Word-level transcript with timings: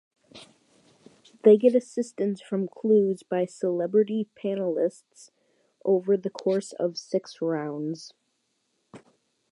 They 1.43 1.57
get 1.57 1.75
assistance 1.75 2.41
from 2.41 2.67
clues 2.67 3.21
by 3.21 3.45
"celebrity 3.45 4.27
panelists" 4.35 5.29
over 5.85 6.17
the 6.17 6.31
course 6.31 6.73
of 6.73 6.97
six 6.97 7.39
rounds. 7.39 8.11